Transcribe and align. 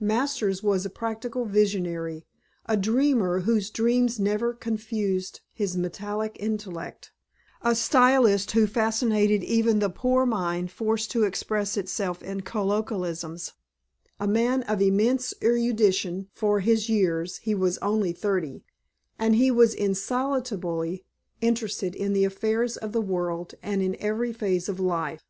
Masters 0.00 0.64
was 0.64 0.84
a 0.84 0.90
practical 0.90 1.44
visionary, 1.44 2.26
a 2.66 2.76
dreamer 2.76 3.42
whose 3.42 3.70
dreams 3.70 4.18
never 4.18 4.52
confused 4.52 5.42
his 5.52 5.76
metallic 5.76 6.36
intellect, 6.40 7.12
a 7.62 7.76
stylist 7.76 8.50
who 8.50 8.66
fascinated 8.66 9.44
even 9.44 9.78
the 9.78 9.88
poor 9.88 10.26
mind 10.26 10.72
forced 10.72 11.12
to 11.12 11.22
express 11.22 11.76
itself 11.76 12.20
in 12.20 12.40
colloquialisms, 12.40 13.52
a 14.18 14.26
man 14.26 14.64
of 14.64 14.82
immense 14.82 15.32
erudition 15.40 16.26
for 16.34 16.58
his 16.58 16.88
years 16.88 17.36
(he 17.36 17.54
was 17.54 17.78
only 17.78 18.10
thirty); 18.12 18.64
and 19.20 19.36
he 19.36 19.52
was 19.52 19.72
insatiably 19.72 21.04
interested 21.40 21.94
in 21.94 22.12
the 22.12 22.24
affairs 22.24 22.76
of 22.76 22.90
the 22.90 23.00
world 23.00 23.54
and 23.62 23.82
in 23.82 23.94
every 24.00 24.32
phase 24.32 24.68
of 24.68 24.80
life. 24.80 25.22